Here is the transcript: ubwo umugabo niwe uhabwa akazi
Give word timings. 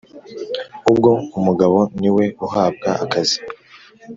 ubwo 0.91 1.11
umugabo 1.39 1.77
niwe 1.99 2.25
uhabwa 2.45 2.89
akazi 3.03 3.37